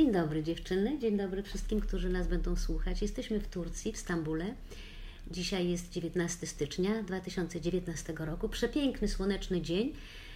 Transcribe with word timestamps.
Dzień 0.00 0.12
dobry 0.12 0.42
dziewczyny, 0.42 0.98
dzień 0.98 1.16
dobry 1.16 1.42
wszystkim, 1.42 1.80
którzy 1.80 2.08
nas 2.08 2.28
będą 2.28 2.56
słuchać. 2.56 3.02
Jesteśmy 3.02 3.40
w 3.40 3.48
Turcji, 3.48 3.92
w 3.92 3.96
Stambule. 3.96 4.54
Dzisiaj 5.30 5.68
jest 5.68 5.90
19 5.90 6.46
stycznia 6.46 7.02
2019 7.02 8.12
roku. 8.18 8.48
Przepiękny, 8.48 9.08
słoneczny 9.08 9.60
dzień, 9.60 9.92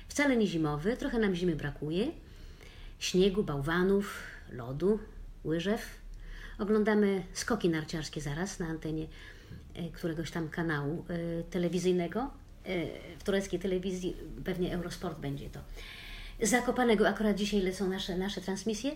wcale 0.08 0.36
nie 0.36 0.46
zimowy, 0.46 0.96
trochę 0.96 1.18
nam 1.18 1.34
zimy 1.34 1.56
brakuje. 1.56 2.10
Śniegu, 2.98 3.42
bałwanów, 3.42 4.22
lodu, 4.52 4.98
łyżew. 5.44 5.80
Oglądamy 6.58 7.22
skoki 7.32 7.68
narciarskie 7.68 8.20
zaraz 8.20 8.58
na 8.58 8.66
antenie 8.66 9.06
e, 9.74 9.88
któregoś 9.88 10.30
tam 10.30 10.48
kanału 10.48 11.04
e, 11.08 11.42
telewizyjnego. 11.42 12.20
E, 12.20 12.86
w 13.18 13.24
tureckiej 13.24 13.60
telewizji 13.60 14.16
pewnie 14.44 14.74
Eurosport 14.74 15.18
będzie 15.18 15.50
to. 15.50 15.60
Zakopanego 16.42 17.08
akurat 17.08 17.36
dzisiaj 17.36 17.60
lecą 17.60 17.88
nasze, 17.88 18.16
nasze 18.16 18.40
transmisje. 18.40 18.90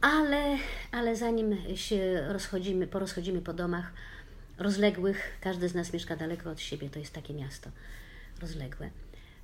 Ale, 0.00 0.58
ale 0.92 1.16
zanim 1.16 1.56
się 1.76 2.24
rozchodzimy, 2.28 2.86
porozchodzimy 2.86 3.42
po 3.42 3.52
domach 3.52 3.92
rozległych, 4.58 5.38
każdy 5.40 5.68
z 5.68 5.74
nas 5.74 5.92
mieszka 5.92 6.16
daleko 6.16 6.50
od 6.50 6.60
siebie, 6.60 6.90
to 6.90 6.98
jest 6.98 7.12
takie 7.12 7.34
miasto 7.34 7.70
rozległe. 8.40 8.90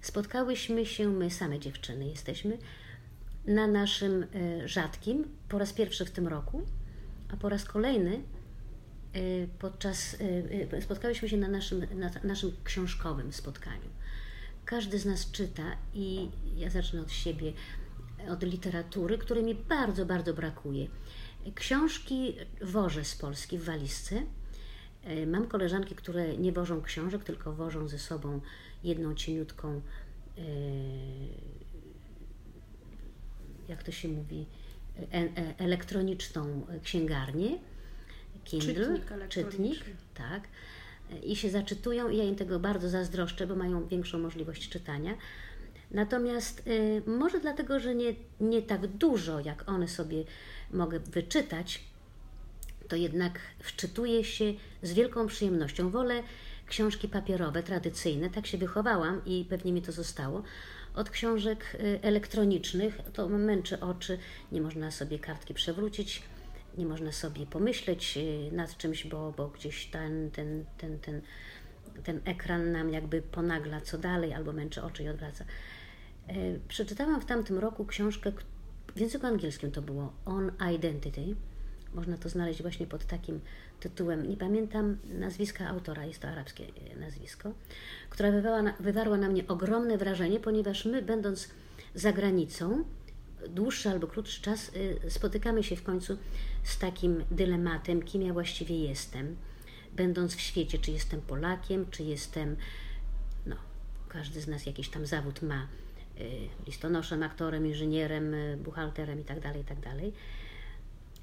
Spotkałyśmy 0.00 0.86
się, 0.86 1.08
my 1.08 1.30
same 1.30 1.58
dziewczyny 1.58 2.08
jesteśmy, 2.08 2.58
na 3.46 3.66
naszym 3.66 4.22
e, 4.22 4.68
rzadkim, 4.68 5.24
po 5.48 5.58
raz 5.58 5.72
pierwszy 5.72 6.04
w 6.04 6.10
tym 6.10 6.28
roku, 6.28 6.62
a 7.32 7.36
po 7.36 7.48
raz 7.48 7.64
kolejny 7.64 8.14
e, 8.14 9.20
podczas, 9.58 10.16
e, 10.72 10.82
spotkałyśmy 10.82 11.28
się 11.28 11.36
na 11.36 11.48
naszym, 11.48 11.86
na 11.94 12.10
naszym 12.24 12.52
książkowym 12.64 13.32
spotkaniu. 13.32 13.88
Każdy 14.64 14.98
z 14.98 15.06
nas 15.06 15.30
czyta 15.30 15.76
i 15.94 16.28
ja 16.56 16.70
zacznę 16.70 17.00
od 17.00 17.12
siebie, 17.12 17.52
od 18.30 18.42
literatury, 18.42 19.18
której 19.18 19.44
mi 19.44 19.54
bardzo, 19.54 20.06
bardzo 20.06 20.34
brakuje. 20.34 20.86
Książki 21.54 22.36
wożę 22.62 23.04
z 23.04 23.16
Polski 23.16 23.58
w 23.58 23.64
walizce. 23.64 24.22
Mam 25.26 25.46
koleżanki, 25.46 25.94
które 25.94 26.36
nie 26.36 26.52
wożą 26.52 26.82
książek, 26.82 27.24
tylko 27.24 27.52
wożą 27.52 27.88
ze 27.88 27.98
sobą 27.98 28.40
jedną 28.84 29.14
cieniutką, 29.14 29.80
jak 33.68 33.82
to 33.82 33.92
się 33.92 34.08
mówi, 34.08 34.46
e, 34.98 35.14
e, 35.14 35.58
elektroniczną 35.58 36.66
księgarnię, 36.82 37.58
Kindle, 38.44 38.74
czytnik, 38.74 39.28
czytnik 39.28 39.84
tak 40.14 40.48
i 41.22 41.36
się 41.36 41.50
zaczytują 41.50 42.08
i 42.08 42.16
ja 42.16 42.24
im 42.24 42.36
tego 42.36 42.60
bardzo 42.60 42.88
zazdroszczę, 42.88 43.46
bo 43.46 43.56
mają 43.56 43.88
większą 43.88 44.18
możliwość 44.18 44.68
czytania. 44.68 45.14
Natomiast 45.90 46.66
y, 46.66 47.02
może 47.06 47.40
dlatego, 47.40 47.80
że 47.80 47.94
nie, 47.94 48.14
nie 48.40 48.62
tak 48.62 48.86
dużo, 48.86 49.40
jak 49.40 49.68
one 49.68 49.88
sobie 49.88 50.24
mogę 50.72 51.00
wyczytać, 51.00 51.84
to 52.88 52.96
jednak 52.96 53.38
wczytuję 53.58 54.24
się 54.24 54.44
z 54.82 54.92
wielką 54.92 55.26
przyjemnością. 55.26 55.90
Wolę 55.90 56.22
książki 56.66 57.08
papierowe, 57.08 57.62
tradycyjne, 57.62 58.30
tak 58.30 58.46
się 58.46 58.58
wychowałam 58.58 59.24
i 59.26 59.46
pewnie 59.48 59.72
mi 59.72 59.82
to 59.82 59.92
zostało. 59.92 60.42
Od 60.94 61.10
książek 61.10 61.76
y, 61.80 61.98
elektronicznych 62.02 62.98
to 63.12 63.28
męczy 63.28 63.80
oczy, 63.80 64.18
nie 64.52 64.60
można 64.60 64.90
sobie 64.90 65.18
kartki 65.18 65.54
przewrócić 65.54 66.22
nie 66.78 66.86
można 66.86 67.12
sobie 67.12 67.46
pomyśleć 67.46 68.16
y, 68.16 68.52
nad 68.52 68.76
czymś, 68.76 69.06
bo, 69.06 69.32
bo 69.36 69.48
gdzieś 69.48 69.86
ten, 69.86 70.30
ten, 70.30 70.64
ten, 70.78 70.98
ten, 70.98 71.20
ten 72.04 72.20
ekran 72.24 72.72
nam 72.72 72.92
jakby 72.92 73.22
ponagla 73.22 73.80
co 73.80 73.98
dalej 73.98 74.34
albo 74.34 74.52
męczy 74.52 74.82
oczy 74.82 75.02
i 75.02 75.08
odwraca. 75.08 75.44
E, 76.28 76.34
przeczytałam 76.68 77.20
w 77.20 77.24
tamtym 77.24 77.58
roku 77.58 77.84
książkę, 77.84 78.32
w 78.96 79.00
języku 79.00 79.26
angielskim 79.26 79.70
to 79.70 79.82
było 79.82 80.12
On 80.24 80.52
Identity. 80.74 81.34
Można 81.94 82.16
to 82.16 82.28
znaleźć 82.28 82.62
właśnie 82.62 82.86
pod 82.86 83.04
takim 83.04 83.40
tytułem. 83.80 84.28
Nie 84.28 84.36
pamiętam 84.36 84.96
nazwiska 85.04 85.68
autora, 85.68 86.04
jest 86.04 86.20
to 86.20 86.28
arabskie 86.28 86.64
e, 86.64 86.96
nazwisko, 87.00 87.52
która 88.10 88.30
wywarła 88.30 88.72
wywarła 88.80 89.16
na 89.16 89.28
mnie 89.28 89.46
ogromne 89.48 89.98
wrażenie, 89.98 90.40
ponieważ 90.40 90.84
my, 90.84 91.02
będąc 91.02 91.48
za 91.94 92.12
granicą, 92.12 92.84
dłuższy 93.48 93.90
albo 93.90 94.06
krótszy 94.06 94.42
czas 94.42 94.70
y, 95.04 95.10
spotykamy 95.10 95.62
się 95.62 95.76
w 95.76 95.82
końcu 95.82 96.18
z 96.62 96.78
takim 96.78 97.24
dylematem, 97.30 98.02
kim 98.02 98.22
ja 98.22 98.32
właściwie 98.32 98.78
jestem, 98.78 99.36
będąc 99.92 100.34
w 100.34 100.40
świecie, 100.40 100.78
czy 100.78 100.90
jestem 100.90 101.20
Polakiem, 101.20 101.86
czy 101.90 102.02
jestem, 102.02 102.56
no, 103.46 103.56
każdy 104.08 104.40
z 104.40 104.48
nas 104.48 104.66
jakiś 104.66 104.88
tam 104.88 105.06
zawód 105.06 105.42
ma, 105.42 105.66
listonoszem, 106.66 107.22
aktorem, 107.22 107.66
inżynierem, 107.66 108.34
y, 108.34 108.56
buchalterem 108.56 109.18
itd., 109.18 109.40
tak 109.40 109.56
itd. 109.56 109.82
Tak 109.82 109.94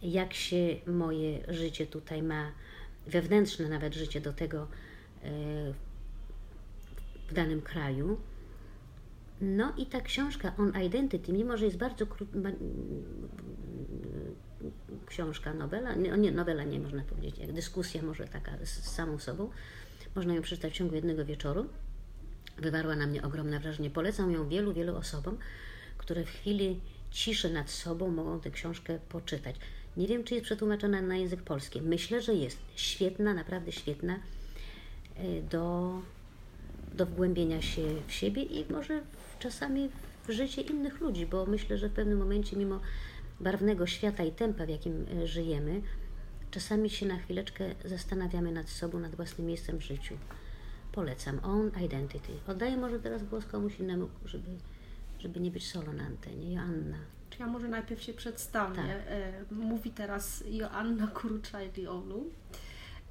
Jak 0.02 0.34
się 0.34 0.76
moje 0.88 1.54
życie 1.54 1.88
tutaj 1.88 2.24
ma, 2.24 2.52
wewnętrzne 3.08 3.70
nawet 3.70 3.94
życie 3.94 4.22
do 4.22 4.34
tego 4.34 4.68
w 7.28 7.34
danym 7.34 7.62
kraju, 7.62 8.18
no 9.42 9.74
i 9.78 9.86
ta 9.86 10.02
książka 10.02 10.54
On 10.58 10.74
Identity, 10.86 11.34
mimo 11.34 11.58
że 11.58 11.66
jest 11.66 11.78
bardzo 11.78 12.08
krótka, 12.08 12.40
książka, 15.06 15.54
nowela, 15.54 15.96
nie, 15.96 16.32
nowela 16.32 16.64
nie 16.64 16.80
można 16.80 17.04
powiedzieć, 17.04 17.38
jak 17.38 17.52
dyskusja 17.52 18.02
może 18.02 18.28
taka 18.28 18.52
z, 18.64 18.70
z 18.70 18.92
samą 18.92 19.20
sobą, 19.20 19.50
można 20.16 20.36
ją 20.36 20.42
przeczytać 20.42 20.74
w 20.74 20.76
ciągu 20.76 20.96
jednego 20.96 21.26
wieczoru. 21.26 21.70
Wywarła 22.58 22.96
na 22.96 23.08
mnie 23.08 23.24
ogromne 23.24 23.60
wrażenie. 23.60 23.90
Polecam 23.90 24.32
ją 24.32 24.50
wielu, 24.50 24.74
wielu 24.74 24.96
osobom, 24.96 25.38
które 25.98 26.24
w 26.24 26.30
chwili 26.30 26.80
ciszy 27.12 27.54
nad 27.54 27.70
sobą 27.70 28.12
mogą 28.12 28.40
tę 28.40 28.52
książkę 28.52 29.00
poczytać. 29.10 29.56
Nie 29.98 30.08
wiem, 30.08 30.24
czy 30.24 30.34
jest 30.34 30.46
przetłumaczona 30.46 31.02
na 31.02 31.16
język 31.16 31.42
polski. 31.42 31.82
Myślę, 31.82 32.22
że 32.22 32.34
jest. 32.34 32.58
Świetna, 32.76 33.34
naprawdę 33.34 33.72
świetna 33.72 34.20
e, 35.16 35.42
do, 35.42 35.94
do 36.94 37.06
wgłębienia 37.06 37.62
się 37.62 37.82
w 38.08 38.12
siebie 38.12 38.44
i 38.44 38.66
może 38.72 39.02
czasami 39.40 39.90
w 40.28 40.32
życie 40.32 40.62
innych 40.62 41.02
ludzi, 41.02 41.26
bo 41.26 41.46
myślę, 41.46 41.78
że 41.78 41.90
w 41.90 41.94
pewnym 41.94 42.18
momencie, 42.18 42.58
mimo 42.58 42.80
barwnego 43.40 43.88
świata 43.88 44.24
i 44.24 44.32
tempa, 44.32 44.66
w 44.66 44.70
jakim 44.70 45.06
e, 45.24 45.28
żyjemy, 45.28 45.82
czasami 46.52 46.90
się 46.90 47.06
na 47.06 47.18
chwileczkę 47.18 47.76
zastanawiamy 47.86 48.52
nad 48.52 48.70
sobą, 48.70 49.00
nad 49.00 49.16
własnym 49.16 49.48
miejscem 49.48 49.78
w 49.78 49.84
życiu. 49.84 50.18
Polecam. 50.94 51.40
Own 51.44 51.72
Identity. 51.86 52.34
Oddaję 52.48 52.78
może 52.78 53.00
teraz 53.00 53.24
głos 53.24 53.46
komuś 53.46 53.80
innemu, 53.80 54.10
żeby, 54.26 54.50
żeby 55.20 55.40
nie 55.40 55.52
być 55.52 55.72
solo 55.72 55.94
na 55.94 56.04
antenie. 56.04 56.54
Joanna. 56.54 56.98
Czy 57.30 57.40
ja 57.40 57.48
może 57.48 57.68
najpierw 57.68 58.02
się 58.02 58.14
przedstawię? 58.14 58.76
Tak. 58.76 58.86
E, 58.86 59.34
mówi 59.52 59.92
teraz 59.92 60.44
Joanna 60.48 61.08
Kuruczajlioğlu. 61.08 62.24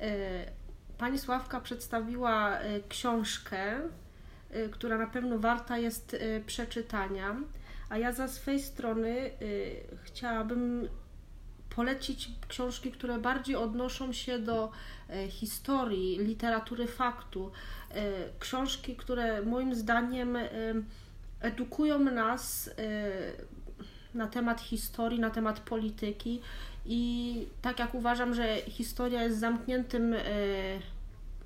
E, 0.00 0.53
pani 0.98 1.19
Sławka 1.19 1.60
przedstawiła 1.60 2.59
książkę 2.88 3.82
Y, 4.56 4.69
która 4.69 4.99
na 4.99 5.06
pewno 5.06 5.38
warta 5.38 5.78
jest 5.78 6.16
przeczytania. 6.47 7.37
A 7.88 7.99
ja 7.99 8.12
za 8.12 8.28
swej 8.28 8.60
strony 8.60 9.31
chciałabym 10.03 10.88
polecić 11.74 12.30
książki, 12.48 12.92
które 12.92 13.18
bardziej 13.18 13.56
odnoszą 13.56 14.12
się 14.12 14.38
do 14.38 14.70
historii, 15.28 16.18
literatury 16.18 16.86
faktu. 16.86 17.50
Książki, 18.38 18.96
które 18.96 19.42
moim 19.42 19.74
zdaniem 19.74 20.38
edukują 21.40 21.98
nas 21.98 22.70
na 24.14 24.26
temat 24.26 24.60
historii, 24.60 25.20
na 25.20 25.30
temat 25.30 25.60
polityki 25.60 26.40
i 26.86 27.46
tak 27.62 27.78
jak 27.78 27.94
uważam, 27.94 28.34
że 28.34 28.56
historia 28.56 29.22
jest 29.22 29.38
zamkniętym 29.38 30.14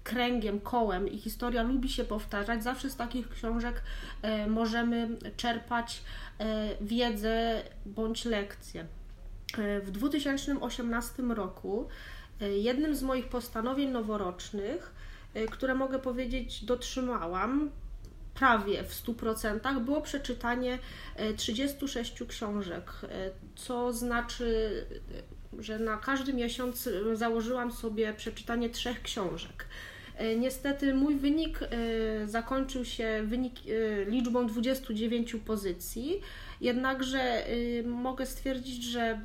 kręgiem, 0.07 0.61
kołem 0.61 1.09
i 1.09 1.19
historia 1.19 1.63
lubi 1.63 1.89
się 1.89 2.05
powtarzać, 2.05 2.63
zawsze 2.63 2.91
z 2.91 2.97
takich 2.97 3.29
książek 3.29 3.83
e, 4.23 4.47
możemy 4.47 5.09
czerpać 5.37 6.03
e, 6.39 6.69
wiedzę 6.81 7.63
bądź 7.87 8.25
lekcje. 8.25 8.87
E, 9.59 9.81
w 9.81 9.91
2018 9.91 11.23
roku 11.23 11.89
jednym 12.57 12.95
z 12.97 13.03
moich 13.03 13.29
postanowień 13.29 13.91
noworocznych, 13.91 14.95
które 15.51 15.75
mogę 15.75 15.99
powiedzieć 15.99 16.65
dotrzymałam, 16.65 17.71
prawie 18.35 18.85
w 18.85 19.05
100% 19.05 19.81
było 19.81 20.01
przeczytanie 20.01 20.79
36 21.37 22.23
książek, 22.29 22.93
co 23.55 23.93
znaczy, 23.93 24.85
że 25.59 25.79
na 25.79 25.97
każdy 25.97 26.35
miesiąc 26.35 26.89
założyłam 27.15 27.73
sobie 27.73 28.13
przeczytanie 28.13 28.71
trzech 28.71 29.03
książek. 29.03 29.67
E, 30.17 30.37
niestety 30.37 30.95
mój 30.95 31.17
wynik 31.17 31.61
e, 31.63 31.69
zakończył 32.29 32.85
się 32.85 33.23
wynik, 33.25 33.55
e, 33.59 34.11
liczbą 34.11 34.47
29 34.47 35.37
pozycji, 35.47 36.21
jednakże 36.61 37.45
mogę 37.85 38.27
stwierdzić, 38.27 38.85
że 38.85 39.21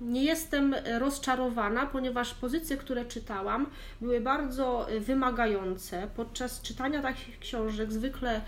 nie 0.00 0.24
jestem 0.24 0.74
rozczarowana, 0.98 1.86
ponieważ 1.86 2.34
pozycje, 2.34 2.76
które 2.76 3.04
czytałam, 3.04 3.66
były 4.00 4.20
bardzo 4.20 4.86
wymagające. 5.00 6.08
Podczas 6.16 6.62
czytania 6.62 7.02
takich 7.02 7.38
książek 7.38 7.92
zwykle 7.92 8.40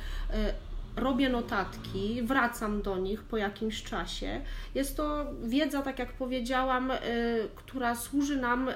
robię 0.96 1.28
notatki, 1.28 2.22
wracam 2.22 2.82
do 2.82 2.98
nich 2.98 3.22
po 3.22 3.36
jakimś 3.36 3.82
czasie. 3.82 4.40
Jest 4.74 4.96
to 4.96 5.26
wiedza, 5.42 5.82
tak 5.82 5.98
jak 5.98 6.12
powiedziałam, 6.12 6.90
y, 6.90 6.96
która 7.54 7.94
służy 7.94 8.36
nam 8.36 8.70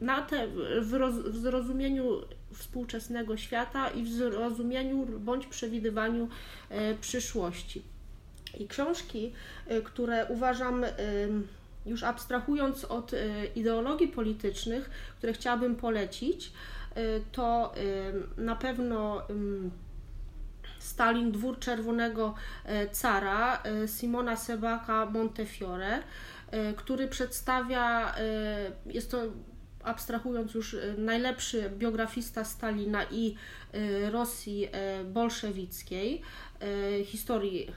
na 0.00 0.22
te, 0.22 0.48
w, 0.80 0.92
roz, 0.92 1.14
w 1.14 1.36
zrozumieniu 1.36 2.04
współczesnego 2.54 3.36
świata 3.36 3.88
i 3.90 4.02
w 4.02 4.08
zrozumieniu 4.08 5.06
bądź 5.06 5.46
przewidywaniu 5.46 6.28
y, 6.70 6.96
przyszłości. 7.00 7.82
I 8.58 8.68
książki, 8.68 9.32
y, 9.70 9.82
które 9.82 10.26
uważam, 10.26 10.84
już 11.86 12.02
abstrahując 12.02 12.84
od 12.84 13.12
ideologii 13.54 14.08
politycznych, 14.08 14.90
które 15.18 15.32
chciałabym 15.32 15.76
polecić, 15.76 16.52
to 17.32 17.74
na 18.36 18.56
pewno 18.56 19.22
Stalin, 20.78 21.32
Dwór 21.32 21.58
Czerwonego 21.58 22.34
Cara 22.92 23.62
Simona 23.86 24.36
Sebaka 24.36 25.06
Montefiore, 25.06 26.02
który 26.76 27.08
przedstawia, 27.08 28.14
jest 28.86 29.10
to 29.10 29.18
abstrahując 29.84 30.54
już 30.54 30.76
najlepszy 30.98 31.70
biografista 31.78 32.44
Stalina 32.44 33.04
i 33.10 33.36
Rosji 34.10 34.68
bolszewickiej, 35.04 36.22
historii 37.04 37.72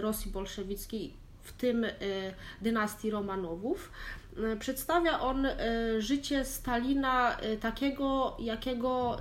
Rosji 0.00 0.30
bolszewickiej, 0.30 1.12
w 1.42 1.52
tym 1.52 1.86
dynastii 2.62 3.10
Romanowów. 3.10 3.90
Przedstawia 4.58 5.20
on 5.20 5.46
życie 5.98 6.44
Stalina 6.44 7.36
takiego, 7.60 8.36
jakiego 8.40 9.18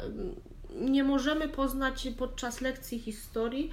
nie 0.82 1.04
możemy 1.04 1.50
poznać 1.50 2.08
podczas 2.18 2.62
lekcji 2.62 3.00
historii 3.00 3.72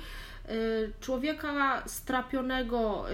człowieka 1.01 1.83
strapionego 1.87 3.05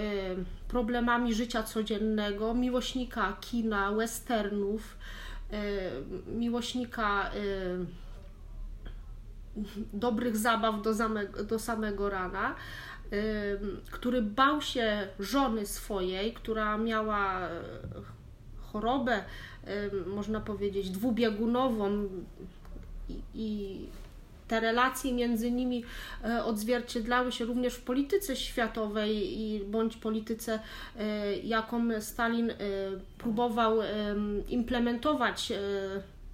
problemami 0.69 1.35
życia 1.35 1.62
codziennego, 1.62 2.55
miłośnika 2.55 3.37
kina, 3.41 3.93
westernów, 3.93 4.99
miłośnika 6.27 7.31
dobrych 9.93 10.37
zabaw 10.37 10.82
do, 10.82 10.94
samego, 10.94 11.44
do 11.44 11.59
samego 11.59 12.11
rana, 12.11 12.55
który 13.90 14.22
bał 14.22 14.62
się 14.62 15.08
żony 15.18 15.66
swojej, 15.66 16.32
która 16.32 16.78
miała 16.78 17.48
chorobę, 18.58 19.24
można 20.06 20.40
powiedzieć, 20.40 20.90
dwubiegunową, 20.90 22.08
i, 23.34 23.78
te 24.48 24.60
relacje 24.60 25.12
między 25.12 25.50
nimi 25.50 25.84
e, 26.24 26.44
odzwierciedlały 26.44 27.32
się 27.32 27.44
również 27.44 27.74
w 27.74 27.82
polityce 27.82 28.36
światowej 28.36 29.40
i 29.40 29.64
bądź 29.64 29.96
polityce, 29.96 30.60
e, 30.98 31.36
jaką 31.36 32.00
Stalin 32.00 32.50
e, 32.50 32.54
próbował 33.18 33.78
implementować 34.48 35.52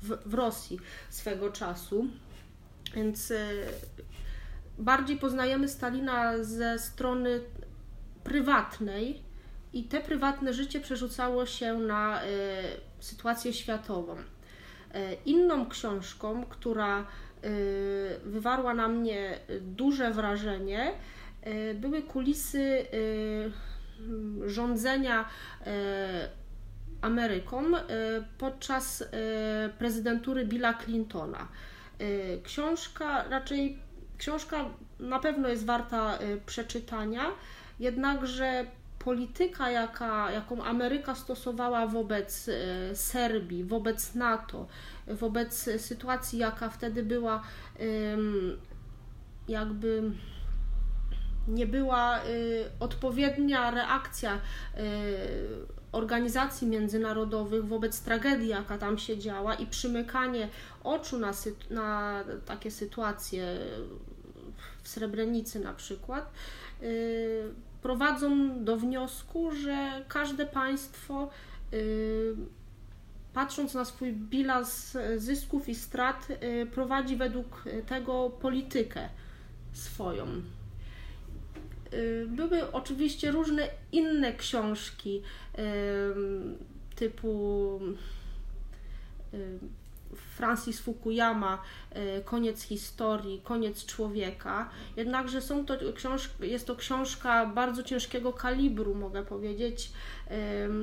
w 0.02 0.34
Rosji 0.34 0.78
swego 1.10 1.52
czasu. 1.52 2.06
Więc 2.94 3.32
bardziej 4.78 5.16
poznajemy 5.16 5.68
Stalina 5.68 6.44
ze 6.44 6.78
strony 6.78 7.40
prywatnej 8.24 9.22
i 9.72 9.84
te 9.84 10.00
prywatne 10.00 10.52
życie 10.52 10.80
przerzucało 10.80 11.46
się 11.46 11.78
na 11.78 12.20
sytuację 13.00 13.52
światową. 13.52 14.16
E, 14.96 15.14
inną 15.26 15.68
książką, 15.68 16.44
która 16.44 17.00
e, 17.00 17.04
wywarła 18.24 18.74
na 18.74 18.88
mnie 18.88 19.38
duże 19.60 20.10
wrażenie, 20.10 20.92
e, 21.42 21.74
były 21.74 22.02
kulisy 22.02 22.86
rządzenia 24.46 25.28
Ameryką 27.00 27.64
podczas 28.38 29.04
prezydentury 29.78 30.46
Billa 30.46 30.74
Clintona. 30.74 31.48
Książka 32.42 33.28
raczej 33.28 33.78
książka 34.18 34.64
na 35.00 35.18
pewno 35.18 35.48
jest 35.48 35.66
warta 35.66 36.18
przeczytania, 36.46 37.24
jednakże 37.80 38.66
polityka, 38.98 39.70
jaka, 39.70 40.30
jaką 40.30 40.64
Ameryka 40.64 41.14
stosowała 41.14 41.86
wobec 41.86 42.48
e, 42.48 42.96
Serbii, 42.96 43.64
wobec 43.64 44.14
NATO, 44.14 44.66
wobec 45.06 45.70
sytuacji, 45.78 46.38
jaka 46.38 46.68
wtedy 46.70 47.02
była, 47.02 47.42
jakby 49.48 50.02
nie 51.48 51.66
była 51.66 52.18
e, 52.18 52.22
odpowiednia 52.80 53.70
reakcja 53.70 54.40
organizacji 55.96 56.66
międzynarodowych 56.66 57.66
wobec 57.66 58.00
tragedii, 58.00 58.48
jaka 58.48 58.78
tam 58.78 58.98
się 58.98 59.18
działa 59.18 59.54
i 59.54 59.66
przymykanie 59.66 60.48
oczu 60.84 61.18
na, 61.18 61.32
na 61.70 62.24
takie 62.46 62.70
sytuacje 62.70 63.58
w 64.82 64.88
Srebrenicy 64.88 65.60
na 65.60 65.72
przykład, 65.72 66.32
prowadzą 67.82 68.64
do 68.64 68.76
wniosku, 68.76 69.52
że 69.52 70.04
każde 70.08 70.46
państwo, 70.46 71.30
y, 71.72 72.36
patrząc 73.34 73.74
na 73.74 73.84
swój 73.84 74.12
bilans 74.12 74.96
zysków 75.16 75.68
i 75.68 75.74
strat, 75.74 76.28
y, 76.30 76.66
prowadzi 76.66 77.16
według 77.16 77.64
tego 77.86 78.30
politykę 78.30 79.08
swoją. 79.72 80.26
Y, 81.92 82.26
były 82.28 82.72
oczywiście 82.72 83.30
różne 83.30 83.68
inne 83.92 84.32
książki 84.32 85.22
typu 86.96 87.80
Francis 90.36 90.80
Fukuyama 90.80 91.62
Koniec 92.24 92.62
historii, 92.62 93.40
koniec 93.44 93.86
człowieka. 93.86 94.70
Jednakże 94.96 95.40
są 95.42 95.66
to 95.66 95.74
książki, 95.94 96.34
jest 96.40 96.66
to 96.66 96.76
książka 96.76 97.46
bardzo 97.46 97.82
ciężkiego 97.82 98.32
kalibru, 98.32 98.94
mogę 98.94 99.24
powiedzieć, 99.24 99.92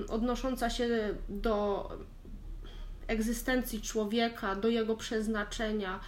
odnosząca 0.09 0.69
się 0.69 1.15
do 1.29 1.89
egzystencji 3.07 3.81
człowieka, 3.81 4.55
do 4.55 4.67
jego 4.67 4.95
przeznaczenia, 4.95 5.99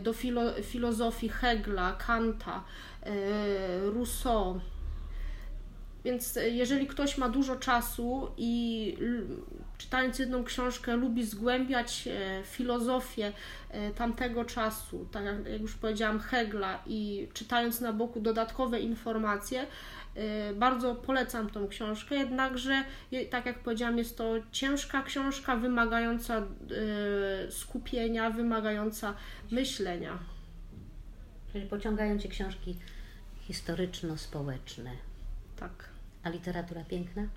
do 0.00 0.12
filo, 0.12 0.42
filozofii 0.62 1.28
Hegla, 1.28 1.92
Kanta, 1.92 2.64
Rousseau. 3.94 4.60
Więc 6.04 6.38
jeżeli 6.50 6.86
ktoś 6.86 7.18
ma 7.18 7.28
dużo 7.28 7.56
czasu 7.56 8.30
i 8.36 8.96
czytając 9.78 10.18
jedną 10.18 10.44
książkę, 10.44 10.96
lubi 10.96 11.24
zgłębiać 11.24 12.08
e, 12.08 12.42
filozofię 12.44 13.32
e, 13.70 13.90
tamtego 13.90 14.44
czasu, 14.44 15.08
tak 15.12 15.24
jak 15.24 15.60
już 15.60 15.74
powiedziałam, 15.74 16.18
Hegla, 16.20 16.82
i 16.86 17.28
czytając 17.34 17.80
na 17.80 17.92
boku 17.92 18.20
dodatkowe 18.20 18.80
informacje, 18.80 19.66
e, 20.14 20.54
bardzo 20.54 20.94
polecam 20.94 21.50
tą 21.50 21.68
książkę, 21.68 22.14
jednakże, 22.14 22.84
tak 23.30 23.46
jak 23.46 23.58
powiedziałam, 23.58 23.98
jest 23.98 24.18
to 24.18 24.34
ciężka 24.52 25.02
książka, 25.02 25.56
wymagająca 25.56 26.42
skupienia, 27.50 28.30
wymagająca 28.30 29.14
myślenia. 29.50 30.31
Czyli 31.52 31.66
pociągają 31.66 32.18
Cię 32.18 32.28
książki 32.28 32.76
historyczno-społeczne. 33.40 34.90
Tak. 35.56 35.88
A 36.22 36.30
literatura 36.30 36.84
piękna? 36.84 37.28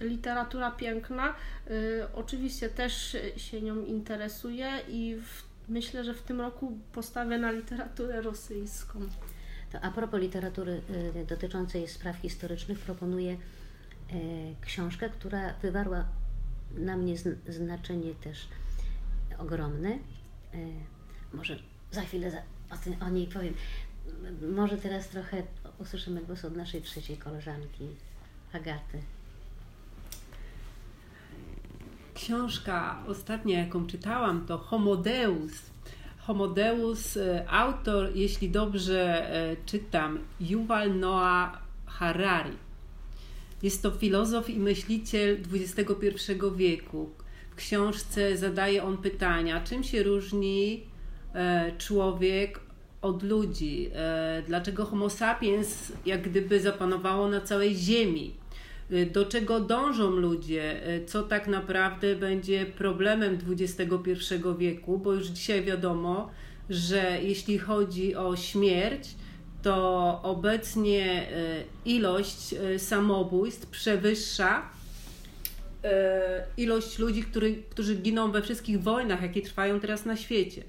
literatura 0.00 0.70
piękna. 0.70 1.34
Y, 1.70 2.06
oczywiście 2.14 2.68
też 2.68 3.16
się 3.36 3.62
nią 3.62 3.84
interesuję 3.84 4.70
i 4.88 5.16
w, 5.16 5.42
myślę, 5.68 6.04
że 6.04 6.14
w 6.14 6.22
tym 6.22 6.40
roku 6.40 6.78
postawię 6.92 7.38
na 7.38 7.50
literaturę 7.50 8.22
rosyjską. 8.22 9.00
To 9.72 9.80
a 9.80 9.90
propos 9.90 10.20
literatury 10.20 10.82
y, 11.16 11.26
dotyczącej 11.26 11.88
spraw 11.88 12.16
historycznych, 12.16 12.78
proponuję 12.78 13.32
y, 13.32 13.36
książkę, 14.60 15.10
która 15.10 15.54
wywarła 15.54 16.04
na 16.74 16.96
mnie 16.96 17.14
znaczenie 17.48 18.14
też 18.14 18.48
ogromne. 19.38 19.90
Y, 19.90 19.98
może 21.32 21.58
za 21.90 22.02
chwilę 22.02 22.30
za, 22.30 22.42
o, 22.72 23.06
o 23.06 23.08
niej 23.08 23.26
powiem. 23.26 23.54
Może 24.54 24.76
teraz 24.76 25.08
trochę 25.08 25.42
usłyszymy 25.78 26.20
głos 26.20 26.44
od 26.44 26.56
naszej 26.56 26.82
trzeciej 26.82 27.16
koleżanki, 27.16 27.88
Agaty. 28.52 29.02
Książka 32.14 33.02
ostatnia, 33.06 33.58
jaką 33.58 33.86
czytałam, 33.86 34.46
to 34.46 34.58
Homodeus. 34.58 35.52
Homodeus, 36.18 37.16
e, 37.16 37.44
autor, 37.48 38.10
jeśli 38.14 38.50
dobrze 38.50 39.30
e, 39.30 39.56
czytam, 39.66 40.18
Yuval 40.40 40.98
Noah 40.98 41.62
Harari. 41.86 42.56
Jest 43.62 43.82
to 43.82 43.90
filozof 43.90 44.50
i 44.50 44.58
myśliciel 44.58 45.38
XXI 45.52 46.32
wieku. 46.56 47.10
W 47.50 47.54
książce 47.54 48.36
zadaje 48.36 48.84
on 48.84 48.98
pytania, 48.98 49.60
czym 49.60 49.84
się 49.84 50.02
różni 50.02 50.82
e, 51.34 51.72
człowiek 51.78 52.60
od 53.02 53.22
ludzi, 53.22 53.90
e, 53.94 54.42
dlaczego 54.46 54.84
Homo 54.84 55.10
sapiens 55.10 55.92
jak 56.06 56.22
gdyby 56.22 56.60
zapanowało 56.60 57.28
na 57.28 57.40
całej 57.40 57.76
Ziemi, 57.76 58.34
e, 58.90 59.06
do 59.06 59.26
czego 59.26 59.60
dążą 59.60 60.10
ludzie, 60.10 60.86
e, 60.86 61.04
co 61.04 61.22
tak 61.22 61.48
naprawdę 61.48 62.16
będzie 62.16 62.66
problemem 62.66 63.38
XXI 63.48 64.34
wieku, 64.58 64.98
bo 64.98 65.12
już 65.12 65.26
dzisiaj 65.26 65.64
wiadomo, 65.64 66.30
że 66.70 67.18
jeśli 67.22 67.58
chodzi 67.58 68.16
o 68.16 68.36
śmierć, 68.36 69.08
to 69.62 70.20
obecnie 70.22 71.26
ilość 71.84 72.54
samobójstw 72.78 73.66
przewyższa 73.66 74.62
ilość 76.56 76.98
ludzi, 76.98 77.22
który, 77.22 77.62
którzy 77.70 77.94
giną 77.94 78.32
we 78.32 78.42
wszystkich 78.42 78.82
wojnach, 78.82 79.22
jakie 79.22 79.42
trwają 79.42 79.80
teraz 79.80 80.04
na 80.04 80.16
świecie. 80.16 80.62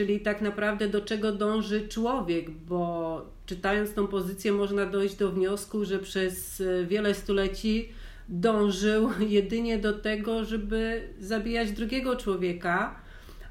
Czyli 0.00 0.20
tak 0.20 0.40
naprawdę 0.40 0.88
do 0.88 1.00
czego 1.00 1.32
dąży 1.32 1.88
człowiek, 1.88 2.50
bo 2.50 3.22
czytając 3.46 3.94
tą 3.94 4.06
pozycję 4.06 4.52
można 4.52 4.86
dojść 4.86 5.14
do 5.14 5.30
wniosku, 5.30 5.84
że 5.84 5.98
przez 5.98 6.60
e, 6.60 6.84
wiele 6.84 7.14
stuleci 7.14 7.88
dążył 8.28 9.10
jedynie 9.38 9.78
do 9.78 9.92
tego, 9.92 10.44
żeby 10.44 11.08
zabijać 11.18 11.72
drugiego 11.72 12.16
człowieka, 12.16 13.00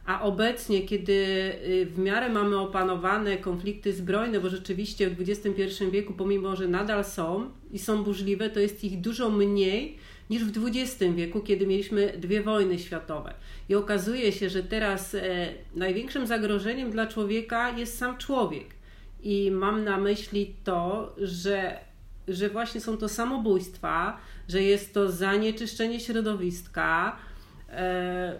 a 0.05 0.21
obecnie, 0.21 0.81
kiedy 0.81 1.13
e, 1.13 1.85
w 1.85 1.97
miarę 1.97 2.29
mamy 2.29 2.57
opanowane 2.57 3.37
konflikty 3.37 3.93
zbrojne, 3.93 4.39
bo 4.39 4.49
rzeczywiście 4.49 5.09
w 5.09 5.21
XXI 5.21 5.85
wieku, 5.91 6.13
pomimo 6.13 6.55
że 6.55 6.67
nadal 6.67 7.05
są 7.05 7.49
i 7.71 7.79
są 7.79 8.03
burzliwe, 8.03 8.49
to 8.49 8.59
jest 8.59 8.83
ich 8.83 9.01
dużo 9.01 9.29
mniej 9.29 9.97
niż 10.29 10.43
w 10.43 10.67
XX 10.67 11.15
wieku, 11.15 11.39
kiedy 11.39 11.67
mieliśmy 11.67 12.13
dwie 12.17 12.41
wojny 12.41 12.79
światowe. 12.79 13.33
I 13.69 13.75
okazuje 13.75 14.31
się, 14.31 14.49
że 14.49 14.63
teraz 14.63 15.15
e, 15.15 15.21
największym 15.75 16.27
zagrożeniem 16.27 16.91
dla 16.91 17.07
człowieka 17.07 17.69
jest 17.69 17.97
sam 17.97 18.17
człowiek. 18.17 18.65
I 19.23 19.51
mam 19.51 19.83
na 19.83 19.97
myśli 19.97 20.55
to, 20.63 21.15
że, 21.17 21.79
że 22.27 22.49
właśnie 22.49 22.81
są 22.81 22.97
to 22.97 23.09
samobójstwa, 23.09 24.17
że 24.47 24.63
jest 24.63 24.93
to 24.93 25.11
zanieczyszczenie 25.11 25.99
środowiska, 25.99 27.15
e, 27.69 28.39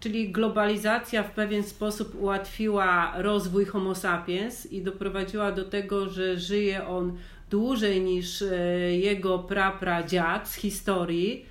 czyli 0.00 0.32
globalizacja 0.32 1.22
w 1.22 1.30
pewien 1.30 1.62
sposób 1.62 2.14
ułatwiła 2.14 3.12
rozwój 3.16 3.64
Homo 3.64 3.94
sapiens 3.94 4.66
i 4.72 4.82
doprowadziła 4.82 5.52
do 5.52 5.64
tego, 5.64 6.08
że 6.08 6.38
żyje 6.38 6.86
on 6.86 7.18
dłużej 7.54 8.00
niż 8.00 8.42
e, 8.42 8.56
jego 8.96 9.38
prapradziad 9.38 10.48
z 10.48 10.54
historii 10.54 11.46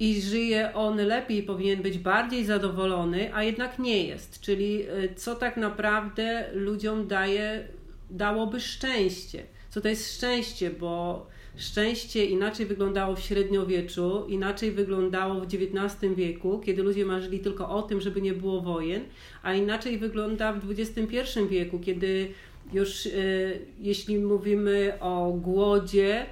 i 0.00 0.22
żyje 0.22 0.74
on 0.74 0.96
lepiej, 0.96 1.42
powinien 1.42 1.82
być 1.82 1.98
bardziej 1.98 2.44
zadowolony, 2.44 3.34
a 3.34 3.42
jednak 3.42 3.78
nie 3.78 4.06
jest. 4.06 4.40
Czyli 4.40 4.82
e, 4.82 5.14
co 5.14 5.34
tak 5.34 5.56
naprawdę 5.56 6.50
ludziom 6.52 7.06
daje, 7.06 7.68
dałoby 8.10 8.60
szczęście. 8.60 9.42
Co 9.70 9.80
to 9.80 9.88
jest 9.88 10.16
szczęście, 10.16 10.70
bo 10.70 11.26
szczęście 11.56 12.24
inaczej 12.24 12.66
wyglądało 12.66 13.16
w 13.16 13.20
średniowieczu, 13.20 14.26
inaczej 14.28 14.72
wyglądało 14.72 15.40
w 15.40 15.44
XIX 15.44 16.14
wieku, 16.16 16.60
kiedy 16.64 16.82
ludzie 16.82 17.04
marzyli 17.04 17.38
tylko 17.38 17.68
o 17.68 17.82
tym, 17.82 18.00
żeby 18.00 18.22
nie 18.22 18.32
było 18.32 18.60
wojen, 18.60 19.02
a 19.42 19.54
inaczej 19.54 19.98
wygląda 19.98 20.52
w 20.52 20.70
XXI 20.70 21.40
wieku, 21.50 21.78
kiedy 21.78 22.32
już 22.72 23.06
y, 23.06 23.60
jeśli 23.78 24.18
mówimy 24.18 24.92
o 25.00 25.32
głodzie, 25.32 26.26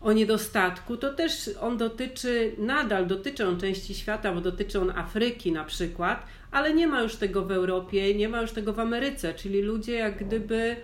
o 0.00 0.12
niedostatku, 0.12 0.96
to 0.96 1.14
też 1.14 1.50
on 1.60 1.76
dotyczy, 1.76 2.52
nadal 2.58 3.06
dotyczy 3.06 3.48
on 3.48 3.60
części 3.60 3.94
świata, 3.94 4.32
bo 4.32 4.40
dotyczy 4.40 4.80
on 4.80 4.90
Afryki 4.90 5.52
na 5.52 5.64
przykład, 5.64 6.26
ale 6.50 6.74
nie 6.74 6.86
ma 6.86 7.02
już 7.02 7.16
tego 7.16 7.44
w 7.44 7.52
Europie, 7.52 8.14
nie 8.14 8.28
ma 8.28 8.40
już 8.40 8.52
tego 8.52 8.72
w 8.72 8.80
Ameryce, 8.80 9.34
czyli 9.34 9.62
ludzie 9.62 9.94
jak 9.94 10.24
gdyby 10.26 10.76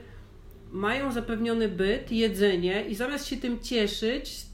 mają 0.73 1.13
zapewniony 1.13 1.69
byt, 1.69 2.13
jedzenie 2.13 2.85
i 2.85 2.95
zamiast 2.95 3.27
się 3.27 3.37
tym 3.37 3.61
cieszyć, 3.61 4.47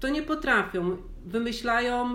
to 0.00 0.08
nie 0.08 0.22
potrafią. 0.22 0.96
Wymyślają 1.26 2.14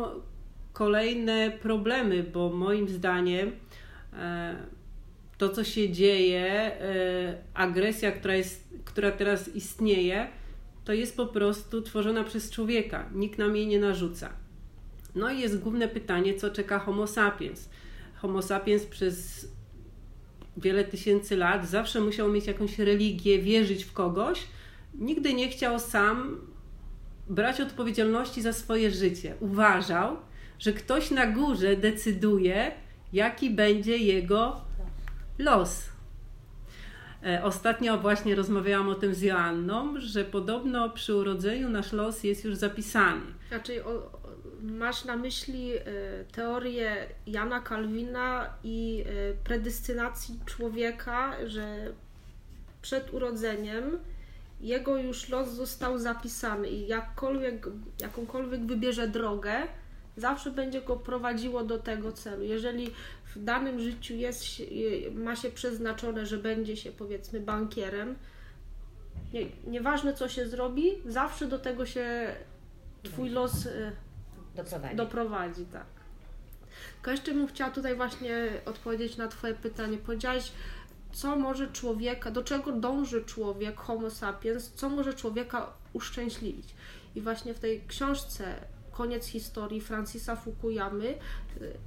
kolejne 0.74 1.52
problemy, 1.52 2.24
bo 2.24 2.50
moim 2.50 2.90
zdaniem 2.90 3.52
e, 4.14 4.56
to, 5.40 5.50
co 5.50 5.64
się 5.64 5.90
dzieje, 5.90 6.46
e, 6.46 7.38
agresja, 7.54 8.12
która, 8.12 8.36
jest, 8.36 8.68
która 8.86 9.12
teraz 9.12 9.56
istnieje, 9.56 10.28
to 10.86 10.94
jest 10.94 11.18
po 11.18 11.26
prostu 11.26 11.82
tworzona 11.82 12.24
przez 12.24 12.52
człowieka. 12.52 13.10
Nikt 13.14 13.40
nam 13.40 13.56
jej 13.56 13.68
nie 13.68 13.80
narzuca. 13.80 14.30
No 15.16 15.32
i 15.32 15.40
jest 15.40 15.60
główne 15.60 15.88
pytanie, 15.88 16.34
co 16.34 16.50
czeka 16.50 16.80
Homo 16.80 17.08
sapiens. 17.08 17.70
Homo 18.16 18.42
sapiens 18.42 18.86
przez 18.86 19.48
wiele 20.58 20.84
tysięcy 20.84 21.38
lat 21.38 21.70
zawsze 21.70 22.02
musiał 22.02 22.32
mieć 22.32 22.48
jakąś 22.48 22.80
religię, 22.80 23.40
wierzyć 23.40 23.84
w 23.84 23.94
kogoś. 23.94 24.48
Nigdy 24.94 25.34
nie 25.34 25.50
chciał 25.50 25.80
sam 25.80 26.38
brać 27.30 27.62
odpowiedzialności 27.62 28.42
za 28.42 28.54
swoje 28.54 28.92
życie. 28.92 29.36
Uważał, 29.40 30.18
że 30.60 30.74
ktoś 30.74 31.12
na 31.12 31.28
górze 31.28 31.76
decyduje, 31.76 32.72
jaki 33.14 33.50
będzie 33.50 33.98
jego 33.98 34.69
los. 35.40 35.90
E, 37.26 37.44
ostatnio 37.44 37.98
właśnie 37.98 38.36
rozmawiałam 38.36 38.90
o 38.90 38.96
tym 38.96 39.14
z 39.14 39.22
Joanną, 39.22 39.94
że 39.98 40.26
podobno 40.26 40.90
przy 40.90 41.16
urodzeniu 41.16 41.70
nasz 41.70 41.92
los 41.92 42.24
jest 42.24 42.46
już 42.46 42.56
zapisany. 42.56 43.22
Znaczy, 43.50 43.86
o, 43.86 44.20
masz 44.62 45.06
na 45.06 45.18
myśli 45.18 45.78
y, 45.78 45.82
teorię 46.32 47.08
Jana 47.28 47.60
Kalwina 47.60 48.54
i 48.64 49.04
y, 49.08 49.38
predestynacji 49.44 50.40
człowieka, 50.46 51.36
że 51.48 51.94
przed 52.82 53.14
urodzeniem 53.14 54.00
jego 54.62 54.98
już 54.98 55.30
los 55.30 55.50
został 55.50 56.00
zapisany 56.00 56.70
i 56.70 56.88
jakkolwiek, 56.88 57.68
jakąkolwiek 58.02 58.66
wybierze 58.66 59.08
drogę, 59.08 59.54
zawsze 60.20 60.52
będzie 60.52 60.82
go 60.82 60.96
prowadziło 60.96 61.64
do 61.64 61.78
tego 61.78 62.12
celu. 62.12 62.44
Jeżeli 62.44 62.92
w 63.36 63.44
danym 63.44 63.80
życiu 63.80 64.14
jest, 64.14 64.46
ma 65.14 65.36
się 65.36 65.50
przeznaczone, 65.50 66.26
że 66.26 66.38
będzie 66.38 66.78
się 66.78 66.92
powiedzmy 66.92 67.40
bankierem, 67.40 68.16
nie, 69.34 69.46
nieważne 69.68 70.14
co 70.14 70.30
się 70.30 70.48
zrobi, 70.48 70.92
zawsze 71.06 71.48
do 71.48 71.60
tego 71.60 71.86
się 71.86 72.36
Twój 73.04 73.30
los 73.30 73.66
y, 73.66 73.92
doprowadzi. 74.56 74.96
doprowadzi 74.96 75.66
tak. 75.66 75.86
Tylko 76.94 77.12
jeszcze 77.12 77.34
bym 77.34 77.48
chciała 77.48 77.72
tutaj 77.72 77.96
właśnie 77.96 78.48
odpowiedzieć 78.66 79.18
na 79.18 79.28
Twoje 79.28 79.54
pytanie. 79.54 79.98
Powiedziałaś, 79.98 80.52
co 81.12 81.36
może 81.36 81.72
człowieka, 81.72 82.32
do 82.32 82.44
czego 82.44 82.72
dąży 82.72 83.26
człowiek, 83.26 83.78
Homo 83.78 84.10
sapiens, 84.10 84.72
co 84.76 84.90
może 84.90 85.14
człowieka 85.14 85.74
uszczęśliwić. 85.94 86.76
I 87.16 87.22
właśnie 87.22 87.54
w 87.54 87.60
tej 87.60 87.82
książce 87.88 88.56
Koniec 89.00 89.26
historii 89.26 89.82
Francisa 89.82 90.36
Fukuyamy 90.36 91.18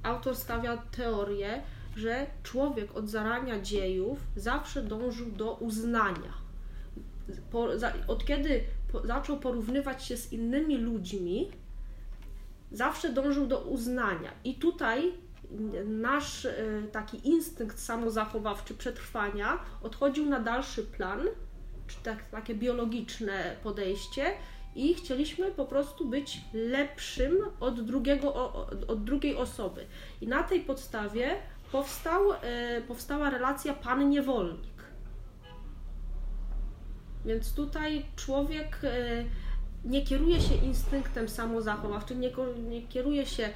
autor 0.03 0.35
stawia 0.35 0.77
teorię, 0.77 1.61
że 1.95 2.27
człowiek 2.43 2.95
od 2.95 3.09
zarania 3.09 3.61
dziejów 3.61 4.19
zawsze 4.35 4.81
dążył 4.81 5.31
do 5.31 5.53
uznania. 5.53 6.33
Po, 7.51 7.79
za, 7.79 7.93
od 8.07 8.25
kiedy 8.25 8.63
po, 8.91 9.07
zaczął 9.07 9.39
porównywać 9.39 10.05
się 10.05 10.17
z 10.17 10.33
innymi 10.33 10.77
ludźmi, 10.77 11.51
zawsze 12.71 13.09
dążył 13.09 13.47
do 13.47 13.59
uznania. 13.59 14.31
I 14.43 14.55
tutaj 14.55 15.13
nasz 15.85 16.45
y, 16.45 16.89
taki 16.91 17.27
instynkt 17.29 17.79
samozachowawczy 17.79 18.73
przetrwania 18.73 19.59
odchodził 19.81 20.25
na 20.25 20.39
dalszy 20.39 20.83
plan, 20.83 21.21
czy 21.87 21.95
tak, 22.03 22.29
takie 22.29 22.55
biologiczne 22.55 23.55
podejście 23.63 24.25
i 24.75 24.93
chcieliśmy 24.93 25.51
po 25.51 25.65
prostu 25.65 26.05
być 26.05 26.41
lepszym 26.53 27.37
od, 27.59 27.81
drugiego, 27.81 28.53
od 28.87 29.03
drugiej 29.03 29.35
osoby. 29.35 29.85
I 30.21 30.27
na 30.27 30.43
tej 30.43 30.59
podstawie 30.59 31.35
powstał, 31.71 32.21
e, 32.33 32.81
powstała 32.87 33.29
relacja 33.29 33.73
pan-niewolnik. 33.73 34.73
Więc 37.25 37.53
tutaj 37.53 38.05
człowiek 38.15 38.79
e, 38.83 39.23
nie 39.85 40.01
kieruje 40.01 40.41
się 40.41 40.55
instynktem 40.55 41.29
samozachowawczym, 41.29 42.21
nie, 42.21 42.31
nie 42.69 42.81
kieruje 42.81 43.25
się 43.25 43.49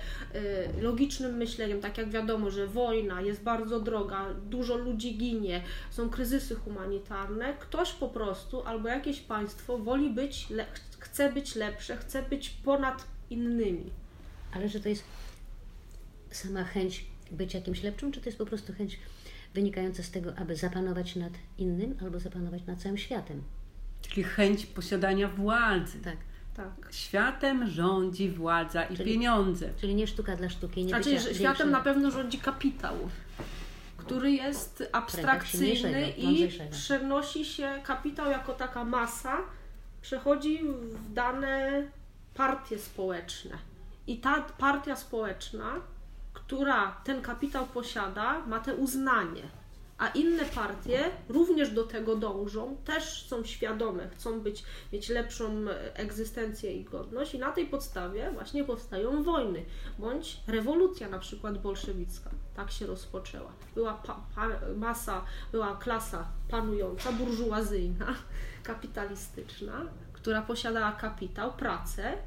y, 0.78 0.82
logicznym 0.82 1.38
myśleniem, 1.38 1.82
tak 1.82 1.98
jak 1.98 2.10
wiadomo, 2.10 2.52
że 2.52 2.68
wojna 2.68 3.22
jest 3.22 3.44
bardzo 3.44 3.80
droga, 3.80 4.26
dużo 4.50 4.78
ludzi 4.78 5.18
ginie, 5.18 5.64
są 5.92 6.10
kryzysy 6.10 6.56
humanitarne. 6.56 7.54
Ktoś 7.54 7.94
po 7.94 8.08
prostu 8.10 8.64
albo 8.64 8.90
jakieś 8.90 9.20
państwo 9.20 9.78
woli 9.78 10.10
być, 10.10 10.48
chce 11.00 11.34
być 11.34 11.56
lepsze, 11.56 11.98
chce 11.98 12.24
być 12.24 12.50
ponad 12.50 13.06
innymi. 13.30 13.90
Ale 14.54 14.70
że 14.70 14.80
to 14.80 14.90
jest 14.90 15.04
sama 16.32 16.64
chęć 16.64 17.06
bycia 17.32 17.58
jakimś 17.58 17.84
lepszym, 17.84 18.12
czy 18.12 18.22
to 18.22 18.26
jest 18.26 18.38
po 18.38 18.46
prostu 18.46 18.74
chęć 18.74 19.00
wynikająca 19.54 20.04
z 20.04 20.12
tego, 20.12 20.36
aby 20.36 20.56
zapanować 20.56 21.16
nad 21.16 21.34
innym 21.58 21.98
albo 22.02 22.20
zapanować 22.20 22.66
nad 22.66 22.80
całym 22.80 22.98
światem? 22.98 23.44
Czyli 24.10 24.24
chęć 24.24 24.66
posiadania 24.66 25.28
władzy. 25.28 26.00
Tak. 26.00 26.18
Tak. 26.58 26.94
Światem 26.94 27.70
rządzi 27.70 28.30
władza 28.30 28.84
i 28.84 28.98
czyli, 28.98 29.14
pieniądze. 29.14 29.70
Czyli 29.82 29.96
nie 29.96 30.08
sztuka 30.08 30.36
dla 30.36 30.50
sztuki. 30.50 30.84
Nie 30.84 30.90
znaczy, 30.90 31.20
że 31.20 31.36
światem 31.36 31.72
na 31.72 31.82
pewno 31.82 32.12
rządzi 32.12 32.40
kapitał, 32.40 32.96
który 33.98 34.32
jest 34.32 34.90
abstrakcyjny 34.92 36.10
i 36.10 36.50
przenosi 36.72 37.46
się 37.46 37.82
kapitał 37.84 38.32
jako 38.32 38.54
taka 38.54 38.86
masa, 38.86 39.38
przechodzi 40.02 40.60
w 40.64 41.14
dane 41.14 41.84
partie 42.34 42.80
społeczne. 42.80 43.58
I 44.08 44.18
ta 44.18 44.42
partia 44.42 44.96
społeczna, 44.96 45.74
która 46.34 47.02
ten 47.04 47.22
kapitał 47.22 47.68
posiada, 47.68 48.40
ma 48.48 48.60
te 48.60 48.76
uznanie 48.76 49.44
a 49.98 50.08
inne 50.08 50.46
partie 50.46 51.12
również 51.30 51.72
do 51.72 51.84
tego 51.84 52.16
dążą, 52.16 52.78
też 52.86 53.28
są 53.28 53.44
świadome, 53.44 54.10
chcą 54.10 54.42
być, 54.42 54.64
mieć 54.94 55.10
lepszą 55.10 55.66
egzystencję 55.94 56.74
i 56.74 56.84
godność 56.84 57.34
i 57.34 57.40
na 57.40 57.52
tej 57.52 57.66
podstawie 57.66 58.32
właśnie 58.32 58.64
powstają 58.64 59.24
wojny, 59.24 59.66
bądź 60.00 60.38
rewolucja 60.48 61.10
na 61.10 61.20
przykład 61.20 61.62
bolszewicka, 61.62 62.30
tak 62.56 62.72
się 62.72 62.86
rozpoczęła. 62.86 63.52
Była 63.76 63.94
pa, 63.94 64.22
pa, 64.36 64.48
masa, 64.76 65.22
była 65.52 65.76
klasa 65.76 66.28
panująca, 66.50 67.12
burżuazyjna, 67.12 68.16
kapitalistyczna, 68.64 69.82
która 70.14 70.42
posiadała 70.42 70.92
kapitał, 70.92 71.54
pracę, 71.54 72.18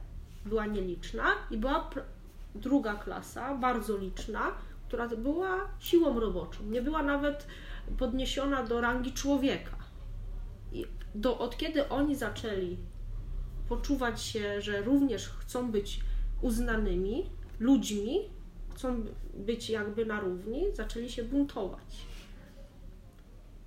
była 0.46 0.66
nieliczna 0.66 1.24
i 1.50 1.56
była 1.56 1.90
druga 2.54 2.94
klasa, 2.94 3.54
bardzo 3.54 3.96
liczna, 3.96 4.52
która 4.90 5.08
była 5.08 5.68
siłą 5.78 6.20
roboczą, 6.20 6.64
nie 6.64 6.82
była 6.82 7.02
nawet 7.02 7.46
podniesiona 7.98 8.62
do 8.62 8.80
rangi 8.80 9.12
człowieka. 9.12 9.76
I 10.72 10.86
do, 11.14 11.38
od 11.38 11.56
kiedy 11.56 11.88
oni 11.88 12.16
zaczęli 12.16 12.76
poczuwać 13.68 14.22
się, 14.22 14.60
że 14.60 14.82
również 14.82 15.28
chcą 15.28 15.70
być 15.70 16.00
uznanymi 16.42 17.30
ludźmi, 17.60 18.18
chcą 18.74 19.04
być 19.34 19.70
jakby 19.70 20.06
na 20.06 20.20
równi, 20.20 20.64
zaczęli 20.74 21.10
się 21.10 21.24
buntować. 21.24 22.06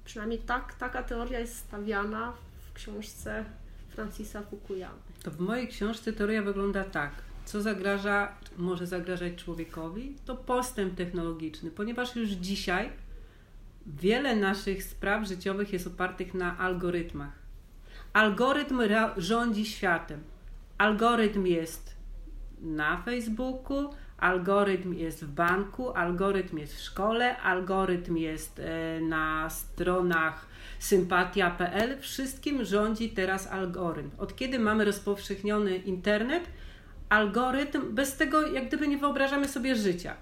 Przynajmniej 0.06 0.40
tak, 0.40 0.74
taka 0.74 1.04
teoria 1.04 1.40
jest 1.40 1.56
stawiana 1.56 2.34
w 2.70 2.74
książce 2.74 3.46
Francisa 3.90 4.42
Fukuyamy. 4.42 5.00
To 5.24 5.32
w 5.32 5.40
mojej 5.40 5.68
książce 5.68 6.14
teoria 6.14 6.42
wygląda 6.42 6.84
tak 6.84 7.12
co 7.46 7.62
zagraża, 7.62 8.32
może 8.58 8.88
zagrażać 8.88 9.36
człowiekowi, 9.36 10.16
to 10.26 10.36
postęp 10.36 10.96
technologiczny, 10.96 11.72
ponieważ 11.72 12.16
już 12.16 12.30
dzisiaj 12.30 12.90
wiele 13.86 14.36
naszych 14.36 14.84
spraw 14.84 15.28
życiowych 15.28 15.74
jest 15.74 15.88
opartych 15.88 16.34
na 16.34 16.58
algorytmach. 16.58 17.44
Algorytm 18.14 18.82
rządzi 19.18 19.66
światem. 19.66 20.20
Algorytm 20.78 21.46
jest 21.46 21.96
na 22.62 22.98
Facebooku, 22.98 23.90
algorytm 24.18 24.94
jest 24.94 25.26
w 25.26 25.32
banku, 25.32 25.90
algorytm 25.90 26.58
jest 26.58 26.76
w 26.76 26.82
szkole, 26.82 27.38
algorytm 27.38 28.18
jest 28.18 28.60
e, 28.60 29.02
na 29.02 29.50
stronach 29.50 30.46
sympatia.pl. 30.80 32.00
Wszystkim 32.00 32.66
rządzi 32.66 33.10
teraz 33.10 33.48
algorytm. 33.48 34.10
Od 34.18 34.36
kiedy 34.36 34.60
mamy 34.60 34.86
rozpowszechniony 34.86 35.78
internet, 35.78 36.44
algorytm, 37.10 37.96
bez 37.96 38.18
tego 38.18 38.48
jak 38.48 38.68
gdyby 38.68 38.88
nie 38.88 38.98
wyobrażamy 38.98 39.48
sobie 39.48 39.76
życia. 39.76 40.16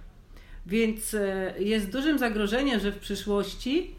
Więc 0.66 1.14
e, 1.14 1.54
jest 1.60 1.92
dużym 1.92 2.20
zagrożeniem, 2.20 2.80
że 2.80 2.92
w 2.92 3.00
przyszłości 3.00 3.96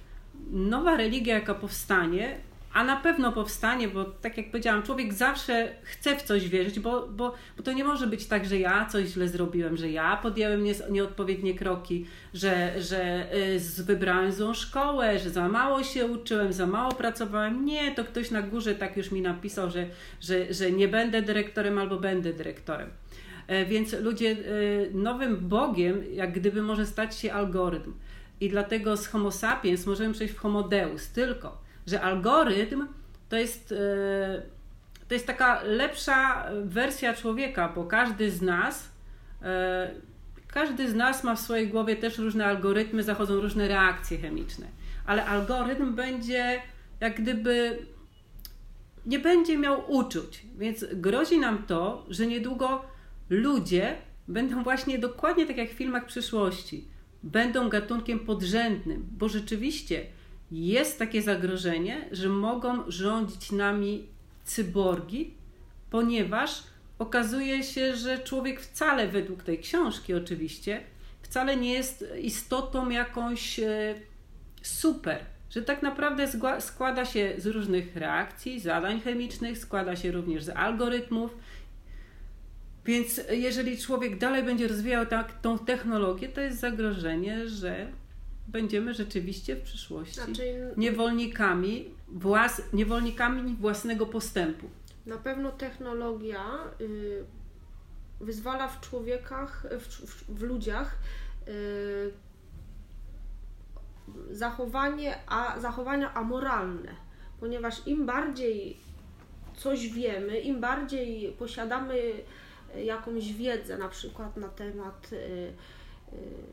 nowa 0.51 0.97
religia, 0.97 1.35
jaka 1.35 1.55
powstanie, 1.55 2.37
a 2.73 2.85
na 2.85 2.97
pewno 2.97 3.33
powstanie, 3.33 3.89
bo 3.89 4.05
tak 4.05 4.37
jak 4.37 4.51
powiedziałam, 4.51 4.83
człowiek 4.83 5.15
zawsze 5.15 5.75
chce 5.83 6.17
w 6.17 6.23
coś 6.23 6.49
wierzyć, 6.49 6.81
bo, 6.81 7.09
bo, 7.09 7.35
bo 7.57 7.63
to 7.63 7.73
nie 7.73 7.85
może 7.85 8.07
być 8.07 8.27
tak, 8.27 8.45
że 8.45 8.59
ja 8.59 8.87
coś 8.87 9.09
źle 9.09 9.29
zrobiłem, 9.29 9.77
że 9.77 9.91
ja 9.91 10.17
podjąłem 10.17 10.65
nie, 10.65 10.75
nieodpowiednie 10.91 11.55
kroki, 11.55 12.07
że, 12.35 12.83
że 12.83 13.27
y, 13.79 13.83
wybrałem 13.85 14.33
złą 14.33 14.55
szkołę, 14.55 15.19
że 15.19 15.31
za 15.31 15.49
mało 15.49 15.83
się 15.83 16.07
uczyłem, 16.07 16.53
za 16.53 16.67
mało 16.67 16.93
pracowałem. 16.93 17.65
Nie, 17.65 17.95
to 17.95 18.05
ktoś 18.05 18.31
na 18.31 18.43
górze 18.43 18.75
tak 18.75 18.97
już 18.97 19.11
mi 19.11 19.23
napisał, 19.23 19.71
że, 19.71 19.87
że, 20.21 20.55
że 20.55 20.71
nie 20.71 20.89
będę 20.89 21.23
dyrektorem 21.23 21.79
albo 21.79 21.97
będę 21.97 22.33
dyrektorem. 22.33 22.91
E, 23.47 23.65
więc 23.65 23.93
ludzie, 23.93 24.31
y, 24.31 24.91
nowym 24.95 25.49
Bogiem, 25.49 26.03
jak 26.13 26.33
gdyby 26.33 26.63
może 26.63 26.87
stać 26.87 27.19
się 27.19 27.33
algorytm. 27.33 27.93
I 28.41 28.49
dlatego 28.49 28.97
z 28.97 29.07
Homo 29.07 29.31
sapiens 29.31 29.87
możemy 29.87 30.15
przejść 30.15 30.35
w 30.35 30.39
Homo 30.39 30.63
Deus, 30.63 31.09
tylko 31.09 31.62
że 31.87 32.01
algorytm 32.01 32.87
to 33.29 33.37
jest, 33.37 33.73
e, 33.73 34.43
to 35.09 35.15
jest 35.15 35.27
taka 35.27 35.63
lepsza 35.63 36.47
wersja 36.65 37.15
człowieka, 37.15 37.73
bo 37.75 37.85
każdy 37.85 38.31
z 38.31 38.43
nas 38.43 38.89
e, 39.43 39.91
każdy 40.49 40.91
z 40.91 40.95
nas 40.95 41.25
ma 41.25 41.35
w 41.35 41.41
swojej 41.41 41.69
głowie 41.69 41.97
też 41.97 42.19
różne 42.19 42.47
algorytmy, 42.47 43.03
zachodzą 43.03 43.41
różne 43.41 43.69
reakcje 43.69 44.19
chemiczne, 44.19 44.67
ale 45.07 45.27
algorytm 45.27 45.95
będzie 45.95 46.63
jak 47.01 47.23
gdyby 47.23 47.87
nie 49.07 49.19
będzie 49.19 49.59
miał 49.59 49.93
uczuć, 49.93 50.47
więc 50.59 50.85
grozi 50.93 51.39
nam 51.39 51.63
to, 51.67 52.07
że 52.09 52.27
niedługo 52.27 52.85
ludzie 53.31 53.97
będą 54.29 54.63
właśnie 54.63 54.99
dokładnie 54.99 55.47
tak 55.47 55.57
jak 55.57 55.71
w 55.71 55.73
filmach 55.73 56.07
przyszłości, 56.07 56.85
będą 57.23 57.69
gatunkiem 57.69 58.19
podrzędnym, 58.19 59.09
bo 59.11 59.29
rzeczywiście 59.29 60.07
jest 60.53 60.99
takie 60.99 61.23
zagrożenie, 61.23 62.09
że 62.13 62.29
mogą 62.29 62.91
rządzić 62.91 63.53
nami 63.53 64.09
cyborgi, 64.45 65.35
ponieważ 65.91 66.63
okazuje 66.99 67.63
się, 67.63 67.97
że 67.97 68.19
człowiek 68.19 68.61
wcale, 68.61 69.09
według 69.09 69.43
tej 69.43 69.59
książki 69.59 70.15
oczywiście, 70.15 70.81
wcale 71.23 71.57
nie 71.57 71.73
jest 71.73 72.05
istotą 72.23 72.91
jakąś 72.91 73.59
e, 73.59 73.95
super. 74.63 75.19
Że 75.51 75.63
tak 75.63 75.83
naprawdę 75.83 76.29
składa 76.61 77.05
się 77.05 77.35
z 77.39 77.47
różnych 77.47 77.97
reakcji, 77.97 78.61
zadań 78.61 79.01
chemicznych, 79.01 79.59
składa 79.59 79.97
się 79.97 80.13
również 80.13 80.45
z 80.45 80.49
algorytmów. 80.49 81.37
Więc 82.85 83.21
jeżeli 83.31 83.79
człowiek 83.79 84.19
dalej 84.19 84.43
będzie 84.43 84.69
rozwijał 84.69 85.07
tak, 85.07 85.41
tą 85.41 85.59
technologię, 85.59 86.29
to 86.29 86.41
jest 86.41 86.61
zagrożenie, 86.61 87.49
że 87.49 87.87
będziemy 88.49 88.95
rzeczywiście 88.95 89.57
w 89.57 89.63
przyszłości 89.63 90.15
znaczy, 90.15 90.75
niewolnikami, 90.77 91.95
włas, 92.09 92.63
niewolnikami 92.73 93.55
własnego 93.55 94.07
postępu. 94.07 94.71
Na 95.07 95.19
pewno 95.19 95.51
technologia 95.53 96.45
y, 96.81 97.25
wyzwala 98.21 98.69
w 98.69 98.81
człowiekach, 98.81 99.67
w, 99.81 99.87
w, 99.87 100.39
w 100.39 100.43
ludziach 100.43 100.99
y, 101.49 102.13
zachowanie, 104.31 105.19
a, 105.27 105.61
zachowania 105.61 106.15
amoralne, 106.15 106.95
ponieważ 107.41 107.87
im 107.87 108.07
bardziej 108.07 108.77
coś 109.57 109.89
wiemy, 109.89 110.41
im 110.41 110.61
bardziej 110.61 111.33
posiadamy 111.33 112.13
jakąś 112.77 113.33
wiedzę, 113.33 113.79
na 113.79 113.89
przykład 113.89 114.37
na 114.37 114.49
temat 114.49 115.13
y, 115.13 115.53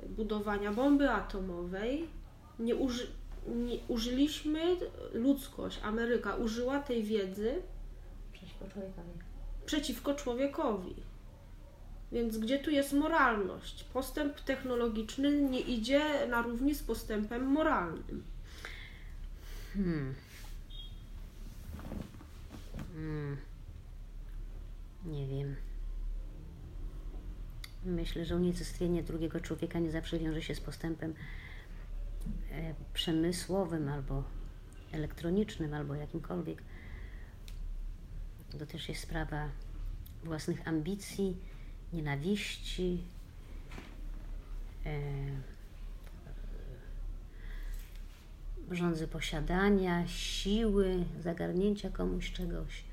budowania 0.09 0.73
bomby 0.73 1.09
atomowej 1.09 2.07
nie, 2.59 2.75
uży, 2.75 3.07
nie 3.47 3.77
użyliśmy, 3.87 4.59
ludzkość, 5.13 5.79
Ameryka 5.83 6.35
użyła 6.35 6.79
tej 6.79 7.03
wiedzy 7.03 7.61
przeciwko 8.33 8.67
człowiekowi. 8.67 9.09
Przeciwko 9.65 10.13
człowiekowi. 10.13 10.95
Więc 12.11 12.37
gdzie 12.37 12.59
tu 12.59 12.71
jest 12.71 12.93
moralność? 12.93 13.83
Postęp 13.83 14.39
technologiczny 14.39 15.41
nie 15.41 15.59
idzie 15.59 16.27
na 16.27 16.41
równi 16.41 16.75
z 16.75 16.83
postępem 16.83 17.45
moralnym. 17.45 18.23
Hmm. 19.73 20.15
Hmm. 22.93 23.37
Nie 25.05 25.27
wiem. 25.27 25.55
Myślę, 27.85 28.25
że 28.25 28.35
unicestwienie 28.35 29.03
drugiego 29.03 29.39
człowieka 29.39 29.79
nie 29.79 29.91
zawsze 29.91 30.19
wiąże 30.19 30.41
się 30.41 30.55
z 30.55 30.59
postępem 30.59 31.13
e, 32.51 32.73
przemysłowym 32.93 33.89
albo 33.89 34.23
elektronicznym, 34.91 35.73
albo 35.73 35.95
jakimkolwiek. 35.95 36.63
To 38.59 38.65
też 38.65 38.89
jest 38.89 39.01
sprawa 39.01 39.49
własnych 40.23 40.67
ambicji, 40.67 41.37
nienawiści, 41.93 43.03
e, 44.85 44.99
rządzy 48.71 49.07
posiadania, 49.07 50.07
siły, 50.07 51.05
zagarnięcia 51.19 51.89
komuś 51.89 52.31
czegoś. 52.31 52.88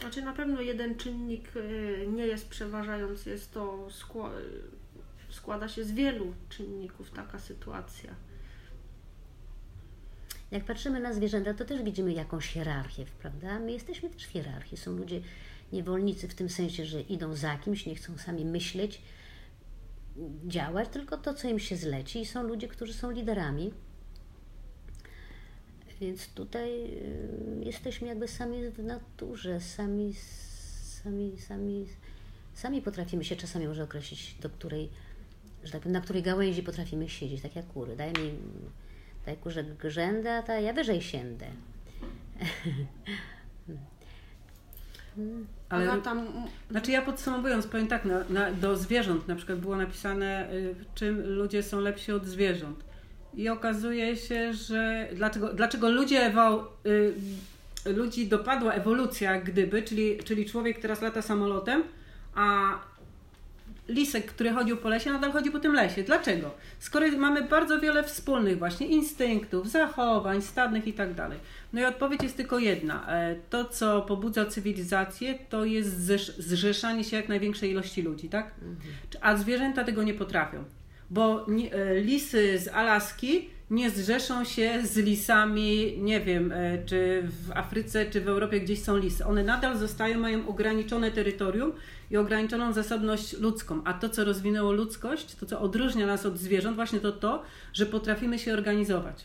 Znaczy 0.00 0.22
na 0.22 0.32
pewno 0.32 0.60
jeden 0.60 0.96
czynnik 0.96 1.56
y, 1.56 2.06
nie 2.12 2.26
jest 2.26 2.48
przeważający, 2.48 3.30
jest 3.30 3.52
to 3.52 3.88
składa 5.30 5.68
się 5.68 5.84
z 5.84 5.92
wielu 5.92 6.34
czynników 6.48 7.10
taka 7.10 7.38
sytuacja. 7.38 8.14
Jak 10.50 10.64
patrzymy 10.64 11.00
na 11.00 11.12
zwierzęta, 11.12 11.54
to 11.54 11.64
też 11.64 11.82
widzimy 11.82 12.12
jakąś 12.12 12.46
hierarchię, 12.46 13.04
prawda? 13.18 13.58
My 13.58 13.72
jesteśmy 13.72 14.10
też 14.10 14.26
w 14.26 14.30
hierarchii. 14.30 14.76
Są 14.76 14.92
ludzie 14.92 15.20
niewolnicy 15.72 16.28
w 16.28 16.34
tym 16.34 16.48
sensie, 16.48 16.84
że 16.84 17.00
idą 17.00 17.34
za 17.34 17.56
kimś, 17.56 17.86
nie 17.86 17.94
chcą 17.94 18.18
sami 18.18 18.44
myśleć, 18.44 19.02
działać, 20.46 20.88
tylko 20.88 21.16
to, 21.16 21.34
co 21.34 21.48
im 21.48 21.58
się 21.58 21.76
zleci. 21.76 22.20
I 22.20 22.26
są 22.26 22.42
ludzie, 22.42 22.68
którzy 22.68 22.94
są 22.94 23.10
liderami 23.10 23.72
Więc 26.00 26.28
tutaj 26.28 26.70
y, 26.84 27.64
jesteśmy 27.64 28.08
jakby 28.08 28.28
sami 28.28 28.70
w 28.70 28.84
naturze, 28.84 29.60
sami, 29.60 30.14
sami, 31.02 31.38
sami, 31.38 31.86
sami 32.54 32.82
potrafimy 32.82 33.24
się 33.24 33.36
czasami 33.36 33.68
może 33.68 33.82
określić, 33.82 34.34
do 34.34 34.50
której, 34.50 34.90
że 35.64 35.72
tak 35.72 35.80
powiem, 35.80 35.92
na 35.92 36.00
której 36.00 36.22
gałęzi 36.22 36.62
potrafimy 36.62 37.08
siedzieć, 37.08 37.42
tak 37.42 37.56
jak 37.56 37.66
kury. 37.66 37.96
Daj 37.96 38.12
mi, 38.12 38.34
daj 39.26 39.36
kurze 39.36 39.64
grzędę, 39.64 40.36
a 40.36 40.42
ta 40.42 40.60
ja 40.60 40.72
wyżej 40.72 41.02
siędę. 41.02 41.46
Ale, 45.68 45.92
Ona 45.92 46.02
tam... 46.02 46.26
Znaczy 46.70 46.90
ja 46.90 47.02
podsumowując 47.02 47.66
powiem 47.66 47.88
tak, 47.88 48.04
na, 48.04 48.24
na, 48.28 48.52
do 48.52 48.76
zwierząt 48.76 49.28
na 49.28 49.36
przykład 49.36 49.58
było 49.58 49.76
napisane, 49.76 50.52
y, 50.52 50.74
czym 50.94 51.26
ludzie 51.26 51.62
są 51.62 51.80
lepsi 51.80 52.12
od 52.12 52.26
zwierząt. 52.26 52.84
I 53.34 53.48
okazuje 53.48 54.16
się, 54.16 54.52
że 54.52 55.08
dlaczego, 55.12 55.52
dlaczego 55.52 55.90
ludzie 55.90 56.26
ewo, 56.26 56.72
y, 56.86 57.14
ludzi 57.92 58.26
dopadła 58.26 58.72
ewolucja 58.72 59.40
gdyby, 59.40 59.82
czyli, 59.82 60.18
czyli 60.24 60.46
człowiek 60.46 60.78
teraz 60.78 61.02
lata 61.02 61.22
samolotem, 61.22 61.82
a 62.34 62.78
lisek, 63.88 64.26
który 64.26 64.52
chodził 64.52 64.76
po 64.76 64.88
lesie, 64.88 65.12
nadal 65.12 65.32
chodzi 65.32 65.50
po 65.50 65.58
tym 65.58 65.72
lesie. 65.74 66.02
Dlaczego? 66.02 66.50
Skoro 66.78 67.06
mamy 67.18 67.42
bardzo 67.42 67.80
wiele 67.80 68.04
wspólnych 68.04 68.58
właśnie 68.58 68.86
instynktów, 68.86 69.70
zachowań, 69.70 70.42
stadnych 70.42 70.86
i 70.86 70.92
tak 70.92 71.14
dalej. 71.14 71.38
No 71.72 71.80
i 71.80 71.84
odpowiedź 71.84 72.22
jest 72.22 72.36
tylko 72.36 72.58
jedna. 72.58 73.08
E, 73.08 73.36
to, 73.50 73.64
co 73.64 74.02
pobudza 74.02 74.46
cywilizację, 74.46 75.38
to 75.48 75.64
jest 75.64 75.90
zrzeszanie 76.38 77.04
się 77.04 77.16
jak 77.16 77.28
największej 77.28 77.70
ilości 77.70 78.02
ludzi, 78.02 78.28
tak? 78.28 78.54
Mhm. 78.54 78.78
A 79.20 79.36
zwierzęta 79.36 79.84
tego 79.84 80.02
nie 80.02 80.14
potrafią. 80.14 80.64
Bo 81.10 81.46
e, 81.46 82.00
lisy 82.00 82.58
z 82.58 82.68
Alaski 82.68 83.50
nie 83.70 83.90
zrzeszą 83.90 84.44
się 84.44 84.80
z 84.84 84.96
lisami, 84.96 85.98
nie 85.98 86.20
wiem, 86.20 86.52
e, 86.52 86.84
czy 86.84 87.22
w 87.22 87.50
Afryce, 87.54 88.06
czy 88.06 88.20
w 88.20 88.28
Europie 88.28 88.60
gdzieś 88.60 88.82
są 88.82 88.96
lisy. 88.96 89.24
One 89.24 89.44
nadal 89.44 89.78
zostają, 89.78 90.18
mają 90.18 90.48
ograniczone 90.48 91.10
terytorium 91.10 91.72
i 92.10 92.16
ograniczoną 92.16 92.72
zasobność 92.72 93.38
ludzką. 93.38 93.82
A 93.84 93.94
to, 93.94 94.08
co 94.08 94.24
rozwinęło 94.24 94.72
ludzkość, 94.72 95.34
to, 95.34 95.46
co 95.46 95.60
odróżnia 95.60 96.06
nas 96.06 96.26
od 96.26 96.38
zwierząt, 96.38 96.76
właśnie 96.76 97.00
to 97.00 97.12
to, 97.12 97.42
że 97.72 97.86
potrafimy 97.86 98.38
się 98.38 98.52
organizować. 98.52 99.24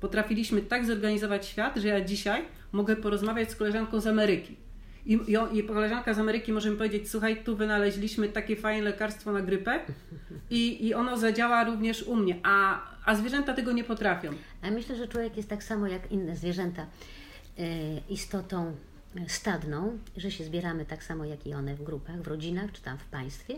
Potrafiliśmy 0.00 0.62
tak 0.62 0.86
zorganizować 0.86 1.46
świat, 1.46 1.76
że 1.76 1.88
ja 1.88 2.00
dzisiaj 2.00 2.44
mogę 2.72 2.96
porozmawiać 2.96 3.50
z 3.50 3.56
koleżanką 3.56 4.00
z 4.00 4.06
Ameryki. 4.06 4.65
I, 5.06 5.12
i, 5.12 5.58
I 5.58 5.64
koleżanka 5.64 6.14
z 6.14 6.18
Ameryki 6.18 6.52
może 6.52 6.70
mi 6.70 6.76
powiedzieć, 6.76 7.10
słuchaj, 7.10 7.44
tu 7.44 7.56
wynaleźliśmy 7.56 8.28
takie 8.28 8.56
fajne 8.56 8.82
lekarstwo 8.82 9.32
na 9.32 9.40
grypę 9.40 9.80
i, 10.50 10.86
i 10.86 10.94
ono 10.94 11.18
zadziała 11.18 11.64
również 11.64 12.02
u 12.02 12.16
mnie, 12.16 12.40
a, 12.42 12.80
a 13.04 13.14
zwierzęta 13.14 13.54
tego 13.54 13.72
nie 13.72 13.84
potrafią. 13.84 14.30
A 14.62 14.70
myślę, 14.70 14.96
że 14.96 15.08
człowiek 15.08 15.36
jest 15.36 15.48
tak 15.48 15.64
samo 15.64 15.86
jak 15.86 16.12
inne 16.12 16.36
zwierzęta 16.36 16.86
e, 17.58 17.64
istotą 18.08 18.76
stadną, 19.28 19.98
że 20.16 20.30
się 20.30 20.44
zbieramy 20.44 20.84
tak 20.84 21.04
samo 21.04 21.24
jak 21.24 21.46
i 21.46 21.54
one 21.54 21.74
w 21.74 21.82
grupach, 21.82 22.22
w 22.22 22.26
rodzinach 22.26 22.72
czy 22.72 22.82
tam 22.82 22.98
w 22.98 23.04
państwie. 23.04 23.54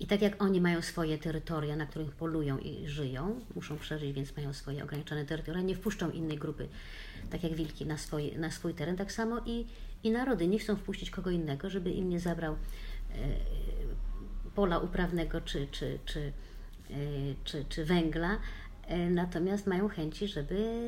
I 0.00 0.06
tak 0.06 0.22
jak 0.22 0.42
oni 0.42 0.60
mają 0.60 0.82
swoje 0.82 1.18
terytoria, 1.18 1.76
na 1.76 1.86
których 1.86 2.10
polują 2.10 2.58
i 2.58 2.88
żyją, 2.88 3.40
muszą 3.54 3.78
przeżyć, 3.78 4.12
więc 4.12 4.36
mają 4.36 4.52
swoje 4.52 4.84
ograniczone 4.84 5.24
terytoria, 5.24 5.62
nie 5.62 5.74
wpuszczą 5.74 6.10
innej 6.10 6.38
grupy, 6.38 6.68
tak 7.30 7.42
jak 7.42 7.54
wilki, 7.54 7.86
na, 7.86 7.98
swój, 7.98 8.32
na 8.36 8.50
swój 8.50 8.74
teren, 8.74 8.96
tak 8.96 9.12
samo 9.12 9.40
i, 9.46 9.66
i 10.02 10.10
narody 10.10 10.48
nie 10.48 10.58
chcą 10.58 10.76
wpuścić 10.76 11.10
kogo 11.10 11.30
innego, 11.30 11.70
żeby 11.70 11.90
im 11.90 12.08
nie 12.08 12.20
zabrał 12.20 12.52
e, 12.52 12.56
pola 14.54 14.78
uprawnego 14.78 15.40
czy, 15.40 15.66
czy, 15.70 15.98
czy, 16.04 16.32
e, 16.90 16.94
czy, 17.44 17.64
czy 17.68 17.84
węgla, 17.84 18.38
e, 18.86 19.10
natomiast 19.10 19.66
mają 19.66 19.88
chęci, 19.88 20.28
żeby 20.28 20.82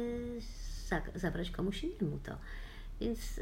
za, 0.88 1.02
zabrać 1.14 1.50
komuś 1.50 1.84
innemu 1.84 2.18
to. 2.18 2.32
Więc 3.00 3.40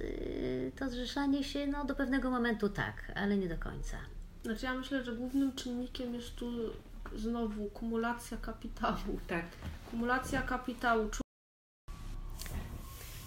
to 0.77 0.91
zrzeszanie 0.91 1.45
się 1.45 1.67
no, 1.67 1.85
do 1.85 1.95
pewnego 1.95 2.31
momentu 2.31 2.69
tak, 2.69 3.13
ale 3.15 3.37
nie 3.37 3.49
do 3.49 3.59
końca. 3.59 3.97
Znaczy 4.45 4.67
ja 4.67 4.75
myślę, 4.75 5.05
że 5.05 5.17
głównym 5.17 5.53
czynnikiem 5.53 6.15
jest 6.15 6.35
tu 6.35 6.53
znowu 7.17 7.67
kumulacja 7.67 8.37
kapitału. 8.37 9.21
Tak. 9.27 9.45
Kumulacja 9.91 10.43
kapitału. 10.43 11.11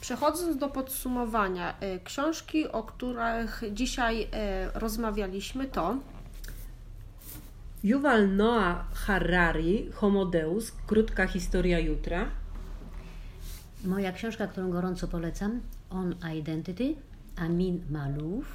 Przechodząc 0.02 0.58
do 0.58 0.70
podsumowania, 0.70 1.74
y, 1.84 2.00
książki, 2.04 2.68
o 2.72 2.84
których 2.84 3.62
dzisiaj 3.72 4.24
y, 4.24 4.28
rozmawialiśmy, 4.74 5.66
to 5.68 5.96
Yuval 7.84 8.36
Noah 8.36 8.94
Harari, 8.94 9.92
Homo 9.92 10.26
Deus, 10.26 10.72
krótka 10.88 11.28
historia 11.28 11.80
jutra. 11.80 12.26
Moja 13.84 14.12
książka, 14.12 14.48
którą 14.48 14.72
gorąco 14.72 15.08
polecam, 15.08 15.62
On 15.90 16.16
Identity, 16.40 16.96
Amin 17.36 17.82
Malouf. 17.90 18.46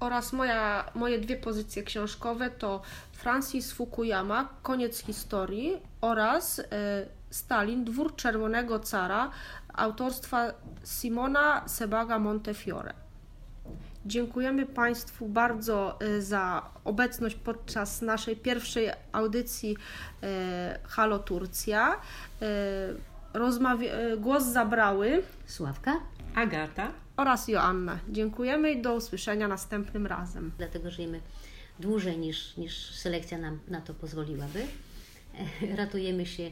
Oraz 0.00 0.32
moja, 0.32 0.90
moje 0.94 1.18
dwie 1.18 1.36
pozycje 1.36 1.82
książkowe 1.82 2.50
to 2.50 2.82
Francis 3.12 3.72
Fukuyama, 3.72 4.48
Koniec 4.62 4.98
historii 4.98 5.72
oraz 6.00 6.58
y, 6.58 6.62
Stalin, 7.30 7.84
Dwór 7.84 8.16
Czerwonego 8.16 8.80
Cara, 8.80 9.30
autorstwa 9.76 10.52
Simona 10.84 11.68
Sebaga 11.68 12.18
Montefiore. 12.18 12.94
Dziękujemy 14.06 14.66
Państwu 14.66 15.28
bardzo 15.28 15.98
y, 16.02 16.22
za 16.22 16.70
obecność 16.84 17.36
podczas 17.36 18.02
naszej 18.02 18.36
pierwszej 18.36 18.90
audycji 19.12 19.76
y, 19.76 20.26
Halo 20.88 21.18
Turcja. 21.18 22.00
Rozmawi- 23.34 23.90
głos 24.18 24.44
zabrały 24.44 25.22
Sławka 25.46 25.96
Agata 26.34 26.92
oraz 27.16 27.48
Joanna. 27.48 27.98
Dziękujemy 28.08 28.70
i 28.72 28.82
do 28.82 28.94
usłyszenia 28.94 29.48
następnym 29.48 30.06
razem. 30.06 30.52
Dlatego 30.58 30.90
żyjemy 30.90 31.20
dłużej 31.80 32.18
niż, 32.18 32.56
niż 32.56 32.90
selekcja 32.94 33.38
nam 33.38 33.58
na 33.68 33.80
to 33.80 33.94
pozwoliłaby. 33.94 34.66
Ratujemy 35.76 36.26
się 36.26 36.42